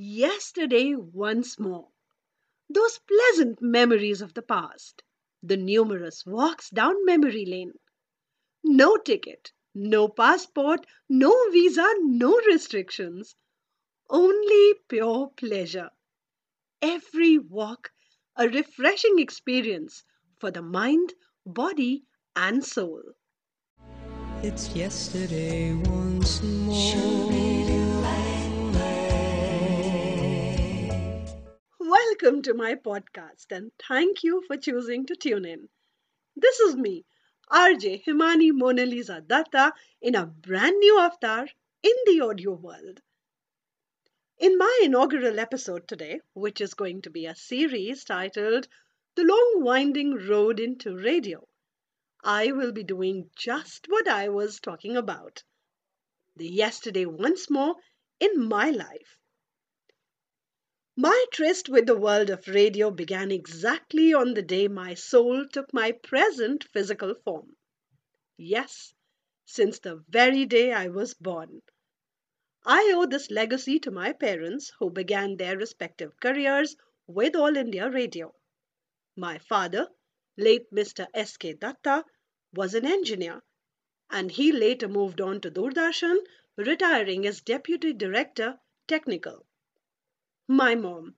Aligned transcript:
Yesterday 0.00 0.94
once 0.94 1.58
more. 1.58 1.88
Those 2.70 3.00
pleasant 3.00 3.60
memories 3.60 4.22
of 4.22 4.32
the 4.32 4.42
past, 4.42 5.02
the 5.42 5.56
numerous 5.56 6.24
walks 6.24 6.70
down 6.70 7.04
memory 7.04 7.44
lane. 7.44 7.72
No 8.62 8.96
ticket, 8.96 9.50
no 9.74 10.06
passport, 10.06 10.86
no 11.08 11.34
visa, 11.50 11.84
no 11.98 12.40
restrictions. 12.46 13.34
Only 14.08 14.74
pure 14.86 15.32
pleasure. 15.36 15.90
Every 16.80 17.36
walk 17.36 17.90
a 18.36 18.48
refreshing 18.48 19.18
experience 19.18 20.04
for 20.38 20.52
the 20.52 20.62
mind, 20.62 21.14
body, 21.44 22.04
and 22.36 22.64
soul. 22.64 23.02
It's 24.44 24.68
yesterday 24.76 25.74
once 25.74 26.40
more. 26.40 27.67
Welcome 31.98 32.42
to 32.42 32.54
my 32.54 32.76
podcast 32.76 33.50
and 33.50 33.72
thank 33.88 34.22
you 34.22 34.40
for 34.46 34.56
choosing 34.56 35.06
to 35.06 35.16
tune 35.16 35.44
in. 35.44 35.68
This 36.36 36.60
is 36.60 36.76
me, 36.76 37.04
RJ 37.50 38.04
Himani 38.04 38.50
Mona 38.52 38.86
Lisa 38.86 39.20
Datta, 39.20 39.72
in 40.00 40.14
a 40.14 40.24
brand 40.24 40.78
new 40.78 40.96
avatar 41.00 41.48
in 41.82 41.92
the 42.06 42.20
audio 42.20 42.52
world. 42.52 43.00
In 44.38 44.56
my 44.56 44.80
inaugural 44.84 45.40
episode 45.40 45.88
today, 45.88 46.20
which 46.34 46.60
is 46.60 46.74
going 46.74 47.02
to 47.02 47.10
be 47.10 47.26
a 47.26 47.34
series 47.34 48.04
titled 48.04 48.68
The 49.16 49.24
Long 49.24 49.64
Winding 49.64 50.28
Road 50.28 50.60
into 50.60 50.96
Radio, 50.96 51.48
I 52.22 52.52
will 52.52 52.70
be 52.70 52.84
doing 52.84 53.28
just 53.34 53.86
what 53.88 54.06
I 54.06 54.28
was 54.28 54.60
talking 54.60 54.96
about. 54.96 55.42
The 56.36 56.46
yesterday 56.46 57.06
once 57.06 57.50
more 57.50 57.74
in 58.20 58.48
my 58.48 58.70
life. 58.70 59.17
My 61.00 61.26
tryst 61.30 61.68
with 61.68 61.86
the 61.86 61.96
world 61.96 62.28
of 62.28 62.48
radio 62.48 62.90
began 62.90 63.30
exactly 63.30 64.12
on 64.12 64.34
the 64.34 64.42
day 64.42 64.66
my 64.66 64.94
soul 64.94 65.46
took 65.46 65.72
my 65.72 65.92
present 65.92 66.64
physical 66.72 67.14
form. 67.14 67.54
Yes, 68.36 68.94
since 69.44 69.78
the 69.78 70.02
very 70.08 70.44
day 70.44 70.72
I 70.72 70.88
was 70.88 71.14
born. 71.14 71.62
I 72.64 72.92
owe 72.96 73.06
this 73.06 73.30
legacy 73.30 73.78
to 73.78 73.92
my 73.92 74.12
parents 74.12 74.72
who 74.80 74.90
began 74.90 75.36
their 75.36 75.56
respective 75.56 76.18
careers 76.18 76.74
with 77.06 77.36
All 77.36 77.56
India 77.56 77.88
Radio. 77.88 78.34
My 79.14 79.38
father, 79.38 79.88
late 80.36 80.68
Mr. 80.72 81.06
S.K. 81.14 81.52
Datta, 81.52 82.04
was 82.52 82.74
an 82.74 82.84
engineer 82.84 83.44
and 84.10 84.32
he 84.32 84.50
later 84.50 84.88
moved 84.88 85.20
on 85.20 85.40
to 85.42 85.50
Doordarshan, 85.52 86.18
retiring 86.56 87.24
as 87.24 87.40
Deputy 87.40 87.92
Director 87.92 88.58
Technical. 88.88 89.46
My 90.50 90.74
mom, 90.74 91.14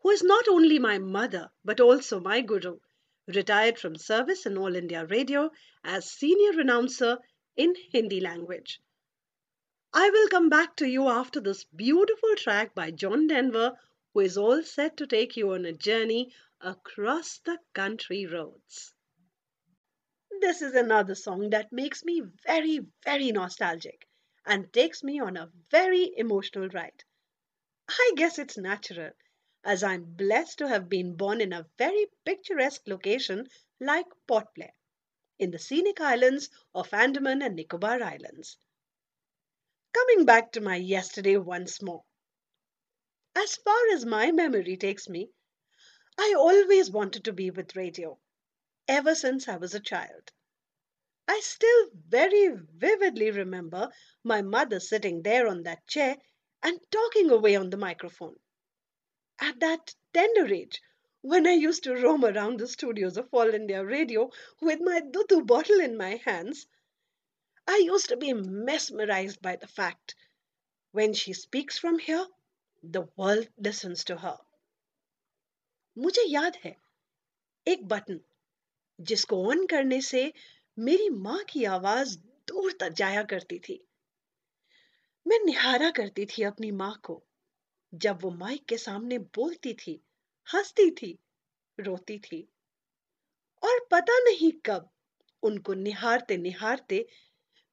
who 0.00 0.10
is 0.10 0.24
not 0.24 0.48
only 0.48 0.80
my 0.80 0.98
mother 0.98 1.52
but 1.64 1.78
also 1.78 2.18
my 2.18 2.40
guru, 2.40 2.80
retired 3.28 3.78
from 3.78 3.94
service 3.94 4.44
in 4.44 4.58
All 4.58 4.74
India 4.74 5.06
Radio 5.06 5.52
as 5.84 6.10
senior 6.10 6.58
announcer 6.58 7.18
in 7.54 7.76
Hindi 7.92 8.18
language. 8.18 8.80
I 9.92 10.10
will 10.10 10.26
come 10.28 10.48
back 10.48 10.74
to 10.78 10.88
you 10.88 11.06
after 11.06 11.40
this 11.40 11.62
beautiful 11.62 12.34
track 12.34 12.74
by 12.74 12.90
John 12.90 13.28
Denver, 13.28 13.78
who 14.12 14.20
is 14.20 14.36
all 14.36 14.64
set 14.64 14.96
to 14.96 15.06
take 15.06 15.36
you 15.36 15.52
on 15.52 15.64
a 15.64 15.72
journey 15.72 16.34
across 16.60 17.38
the 17.38 17.60
country 17.72 18.26
roads. 18.26 18.94
This 20.40 20.60
is 20.60 20.74
another 20.74 21.14
song 21.14 21.50
that 21.50 21.70
makes 21.70 22.04
me 22.04 22.22
very, 22.44 22.80
very 23.04 23.30
nostalgic 23.30 24.08
and 24.44 24.72
takes 24.72 25.04
me 25.04 25.20
on 25.20 25.36
a 25.36 25.52
very 25.70 26.12
emotional 26.16 26.68
ride. 26.70 27.04
I 27.88 28.12
guess 28.16 28.38
it's 28.38 28.56
natural, 28.56 29.10
as 29.64 29.82
I'm 29.82 30.04
blessed 30.04 30.58
to 30.58 30.68
have 30.68 30.88
been 30.88 31.16
born 31.16 31.40
in 31.40 31.52
a 31.52 31.66
very 31.78 32.06
picturesque 32.24 32.82
location 32.86 33.48
like 33.80 34.06
Port 34.28 34.54
Blair, 34.54 34.72
in 35.38 35.50
the 35.50 35.58
scenic 35.58 36.00
islands 36.00 36.48
of 36.74 36.94
Andaman 36.94 37.42
and 37.42 37.56
Nicobar 37.56 38.02
Islands. 38.02 38.56
Coming 39.92 40.24
back 40.24 40.52
to 40.52 40.60
my 40.60 40.76
yesterday 40.76 41.36
once 41.36 41.82
more. 41.82 42.04
As 43.34 43.56
far 43.56 43.88
as 43.92 44.04
my 44.04 44.30
memory 44.30 44.76
takes 44.76 45.08
me, 45.08 45.30
I 46.18 46.34
always 46.36 46.90
wanted 46.90 47.24
to 47.24 47.32
be 47.32 47.50
with 47.50 47.74
radio, 47.74 48.18
ever 48.86 49.14
since 49.14 49.48
I 49.48 49.56
was 49.56 49.74
a 49.74 49.80
child. 49.80 50.30
I 51.26 51.40
still 51.40 51.90
very 52.08 52.50
vividly 52.74 53.30
remember 53.30 53.90
my 54.22 54.42
mother 54.42 54.78
sitting 54.78 55.22
there 55.22 55.48
on 55.48 55.62
that 55.62 55.86
chair 55.86 56.16
and 56.63 56.79
talking 56.91 57.29
away 57.29 57.55
on 57.55 57.69
the 57.69 57.77
microphone. 57.77 58.35
At 59.39 59.59
that 59.59 59.95
tender 60.13 60.53
age, 60.53 60.81
when 61.21 61.47
I 61.47 61.53
used 61.53 61.83
to 61.83 61.95
roam 61.95 62.23
around 62.23 62.59
the 62.59 62.67
studios 62.67 63.17
of 63.17 63.29
All 63.31 63.53
India 63.53 63.83
Radio 63.83 64.31
with 64.61 64.79
my 64.81 65.01
dudu 65.01 65.45
bottle 65.45 65.79
in 65.79 65.97
my 65.97 66.15
hands, 66.25 66.67
I 67.67 67.77
used 67.77 68.09
to 68.09 68.17
be 68.17 68.33
mesmerized 68.33 69.41
by 69.41 69.55
the 69.55 69.67
fact 69.67 70.15
when 70.91 71.13
she 71.13 71.33
speaks 71.33 71.77
from 71.77 71.99
here, 71.99 72.25
the 72.83 73.07
world 73.17 73.47
listens 73.57 74.03
to 74.05 74.17
her. 74.17 74.37
मुझे 75.97 76.23
याद 76.29 76.57
है 76.63 76.75
एक 77.67 77.87
button 77.87 78.19
जिसको 79.11 79.43
on 79.51 79.65
करने 79.67 80.01
से 80.01 80.21
मेरी 80.87 81.09
माँ 81.09 81.43
की 81.49 81.63
आवाज 81.65 82.15
दूर 82.47 82.71
तक 82.79 82.93
जाया 82.99 83.23
करती 83.31 83.59
थी 83.59 83.79
मैं 85.26 85.38
निहारा 85.44 85.90
करती 85.90 86.26
थी 86.26 86.42
अपनी 86.42 86.70
माँ 86.70 86.94
को। 87.02 87.22
जब 87.92 88.18
वो 88.22 88.30
माइक 88.30 88.64
के 88.68 88.76
सामने 88.76 89.18
बोलती 89.18 89.74
थी, 89.74 90.00
हंसती 90.48 90.90
थी, 90.90 91.18
रोती 91.78 92.18
थी, 92.18 92.48
और 93.62 93.86
पता 93.90 94.18
नहीं 94.18 94.52
कब 94.66 94.90
उनको 95.42 95.74
निहारते 95.74 96.36
निहारते 96.36 97.06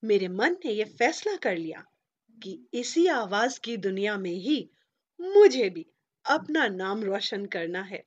मेरे 0.03 0.27
मन 0.27 0.57
ने 0.65 0.71
यह 0.71 0.93
फैसला 0.99 1.35
कर 1.35 1.57
लिया 1.57 1.85
कि 2.38 2.59
इसी 2.73 3.07
आवाज़ 3.07 3.59
की 3.59 3.77
दुनिया 3.77 4.17
में 4.17 4.31
ही 4.31 4.69
मुझे 5.19 5.69
भी 5.69 5.85
अपना 6.25 6.67
नाम 6.67 7.03
रोशन 7.03 7.45
करना 7.45 7.81
है। 7.81 8.03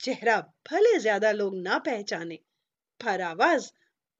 चेहरा 0.00 0.40
भले 0.70 0.98
ज़्यादा 0.98 1.30
लोग 1.32 1.56
ना 1.56 1.78
पहचाने, 1.78 2.38
पर 3.00 3.20
आवाज़ 3.20 3.70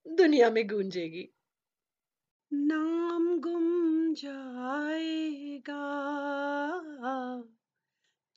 दुनिया 0.07 0.51
में 0.51 0.67
गूंजेगी। 0.69 1.29
नाम 2.53 3.39
गुम 3.41 3.80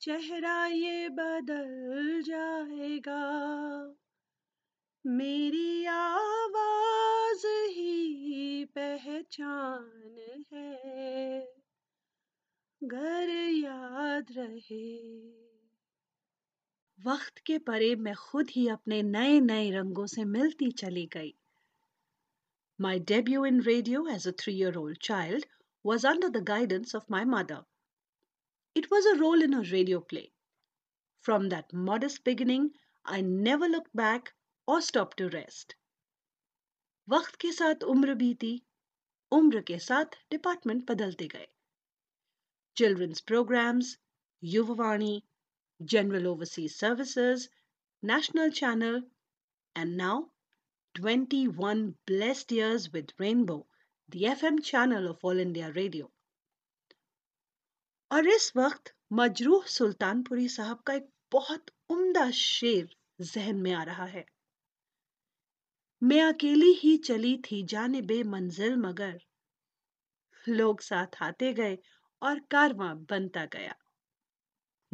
चेहरा 0.04 0.66
ये 0.66 1.08
बदल 1.08 2.22
जाएगा। 2.22 3.20
मेरी 5.06 5.84
आवाज़ 5.84 7.46
ही 7.46 8.64
पहचान 8.64 10.16
है। 10.52 11.54
घर 12.84 13.28
याद 13.50 14.26
रहे। 14.30 15.18
वक्त 17.06 17.38
के 17.38 17.58
परे 17.58 17.94
मैं 17.94 18.14
खुद 18.14 18.46
ही 18.50 18.68
अपने 18.68 19.02
नए 19.02 19.40
नए 19.40 19.70
रंगों 19.70 20.06
से 20.06 20.24
मिलती 20.24 20.70
चली 20.70 21.06
गई। 21.06 21.34
My 22.80 22.98
debut 22.98 23.46
in 23.46 23.62
radio 23.62 24.06
as 24.06 24.28
a 24.28 24.30
three 24.30 24.54
year 24.54 24.76
old 24.76 24.98
child 24.98 25.46
was 25.86 26.06
under 26.06 26.28
the 26.28 26.36
guidance 26.36 26.94
of 26.94 27.04
my 27.10 27.24
mother 27.24 27.73
It 28.75 28.89
was 28.89 29.05
a 29.05 29.15
role 29.17 29.43
in 29.43 29.53
a 29.53 29.61
radio 29.61 30.01
play. 30.01 30.31
From 31.23 31.49
that 31.49 31.71
modest 31.71 32.23
beginning, 32.23 32.71
I 33.05 33.21
never 33.21 33.69
looked 33.69 33.95
back 33.95 34.31
और 34.67 34.81
stop 34.81 35.13
to 35.17 35.27
rest 35.35 35.75
वक्त 37.07 37.35
के 37.41 37.51
साथ 37.51 37.83
उम्र 37.93 38.15
बीती 38.23 38.51
उम्र 39.31 39.61
के 39.69 39.77
साथ 39.89 40.17
department 40.31 40.83
बदलते 40.91 41.27
गए 41.35 41.47
children's 42.77 43.21
programmes 43.33 43.95
Yuvvani 44.43 45.13
general 45.81 46.27
overseas 46.33 46.75
services 46.79 47.47
national 48.03 48.49
channel 48.61 49.01
and 49.75 49.95
now 50.01 50.27
21 50.95 51.95
blessed 52.07 52.51
years 52.51 52.91
with 52.91 53.13
Rainbow, 53.19 53.67
the 54.09 54.23
FM 54.23 54.63
channel 54.63 55.07
of 55.07 55.19
All 55.23 55.37
India 55.39 55.71
Radio. 55.71 56.11
और 58.10 58.28
इस 58.28 58.52
वक्त 58.56 58.94
मजरूह 59.12 59.64
सुल्तानपुरी 59.66 60.48
साहब 60.48 60.80
का 60.80 60.94
एक 60.94 61.08
बहुत 61.32 61.70
उम्दा 61.88 62.30
शेर 62.30 62.96
जहन 63.20 63.56
में 63.56 63.72
आ 63.72 63.82
रहा 63.82 64.04
है। 64.04 64.24
मैं 66.02 66.22
अकेली 66.22 66.72
ही 66.72 66.96
चली 66.96 67.36
थी 67.36 67.62
जाने 67.62 68.02
बे 68.02 68.22
मंजिल 68.22 68.76
मगर। 68.76 69.18
लोग 70.48 70.80
साथ 70.80 71.06
आते 71.22 71.52
गए 71.52 71.78
और 72.22 72.40
कारवा 72.50 72.94
बनता 72.94 73.44
गया। 73.44 73.74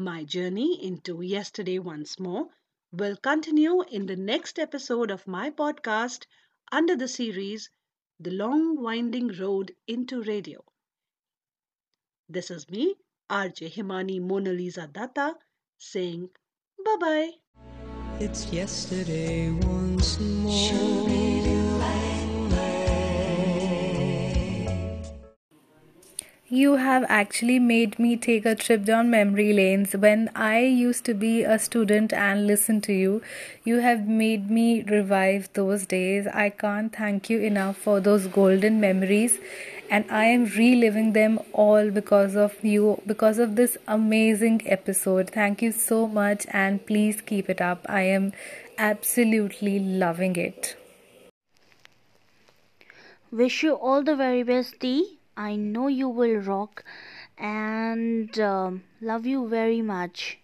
My 0.01 0.25
journey 0.25 0.73
into 0.97 1.23
yesterday 1.23 1.79
once 1.79 2.17
more 2.21 2.51
will 2.95 3.15
continue 3.15 3.83
in 3.83 4.07
the 4.07 4.11
next 4.11 4.59
episode 4.59 5.13
of 5.13 5.31
my 5.31 5.51
podcast 5.51 6.29
under 6.73 6.95
the 6.95 7.07
series 7.07 7.69
the 8.21 8.29
long 8.29 8.81
winding 8.81 9.31
road 9.31 9.71
into 10.05 10.21
radio 10.21 10.65
This 12.33 12.49
is 12.53 12.71
me, 12.71 12.95
RJ 13.29 13.75
Himani 13.75 14.21
Mona 14.21 14.53
Lisa 14.53 14.87
Datta 14.87 15.35
saying 15.79 16.29
bye 16.85 16.97
bye. 17.01 17.31
It's 18.21 18.53
yesterday 18.53 19.51
once 19.51 20.21
more. 20.21 21.01
You 26.53 26.79
have 26.79 27.05
actually 27.09 27.61
made 27.61 27.97
me 28.01 28.17
take 28.17 28.45
a 28.45 28.57
trip 28.57 28.85
down 28.85 29.09
memory 29.09 29.53
lanes. 29.53 29.95
When 29.95 30.31
I 30.35 30.59
used 30.59 31.05
to 31.05 31.15
be 31.15 31.45
a 31.45 31.61
student 31.61 32.13
and 32.13 32.45
listen 32.45 32.81
to 32.83 32.93
you, 32.93 33.23
you 33.63 33.77
have 33.79 34.09
made 34.09 34.51
me 34.51 34.83
revive 34.83 35.49
those 35.53 35.87
days. 35.87 36.27
I 36.27 36.51
can't 36.51 36.93
thank 36.93 37.31
you 37.31 37.39
enough 37.39 37.77
for 37.77 38.01
those 38.01 38.27
golden 38.27 38.81
memories, 38.81 39.39
and 39.91 40.05
I 40.11 40.25
am 40.27 40.45
reliving 40.45 41.13
them 41.13 41.41
all 41.53 41.91
because 41.91 42.37
of 42.37 42.65
you, 42.65 43.03
because 43.07 43.39
of 43.39 43.57
this 43.57 43.77
amazing 43.89 44.63
episode. 44.65 45.31
Thank 45.31 45.63
you 45.63 45.73
so 45.73 46.07
much, 46.07 46.47
and 46.51 46.87
please 46.87 47.21
keep 47.21 47.51
it 47.51 47.61
up. 47.61 47.85
I 47.89 48.03
am 48.03 48.33
absolutely 48.79 49.79
loving 49.81 50.37
it. 50.37 50.77
Wish 53.33 53.63
you 53.63 53.75
all 53.75 54.03
the 54.03 54.17
very 54.17 54.43
best, 54.43 54.79
Dee. 54.79 55.19
I 55.37 55.57
know 55.57 55.89
you 55.89 56.09
will 56.09 56.37
rock 56.37 56.85
and 57.39 58.39
um, 58.39 58.83
love 59.01 59.27
you 59.27 59.49
very 59.49 59.83
much. 59.83 60.39